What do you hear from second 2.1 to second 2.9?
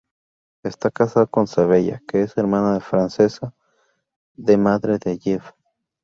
es hermana de